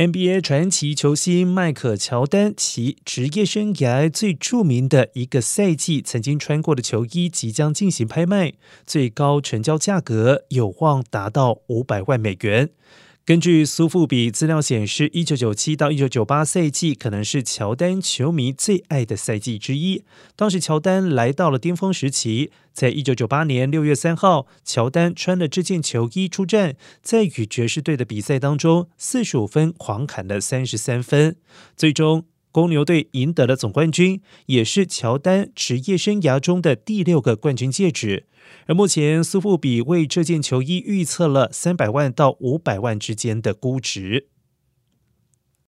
[0.00, 8.54] NBA 传奇球星迈克乔丹，其职业生涯最著名的一个赛季曾经穿过的球衣即将进行拍卖，
[8.86, 12.70] 最高成交价格有望达到五百万美元。
[13.30, 20.02] 根据苏富比资料显示，一九九七到一九九八赛季可能是乔丹球迷最爱的赛季之一。
[20.34, 31.36] 当时乔丹来到了巅峰时期，在一九九八年六月三号，乔丹穿了这件球衣出战，在与爵士队的比赛当中，四十五分狂砍了三十三分，
[31.76, 38.26] 最终公牛队赢得了总冠军，也是乔丹职业生涯中的第六个冠军戒指。
[38.66, 44.28] 而目前，苏富比为这件球衣预测了三百万到五百万之间的估值。